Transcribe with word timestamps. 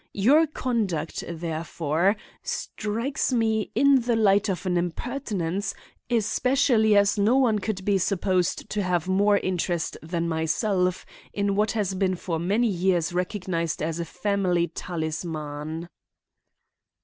Your 0.15 0.47
conduct, 0.47 1.23
therefore, 1.29 2.15
strikes 2.41 3.31
me 3.31 3.69
in 3.75 4.01
the 4.01 4.15
light 4.15 4.49
of 4.49 4.65
an 4.65 4.75
impertinence, 4.75 5.75
especially 6.09 6.97
as 6.97 7.19
no 7.19 7.37
one 7.37 7.59
could 7.59 7.85
be 7.85 7.99
supposed 7.99 8.67
to 8.71 8.81
have 8.81 9.07
more 9.07 9.37
interest 9.37 9.97
than 10.01 10.27
myself 10.27 11.05
in 11.33 11.53
what 11.55 11.73
has 11.73 11.93
been 11.93 12.15
for 12.15 12.39
many 12.39 12.65
years 12.65 13.13
recognized 13.13 13.83
as 13.83 13.99
a 13.99 14.05
family 14.05 14.69
talisman." 14.69 15.87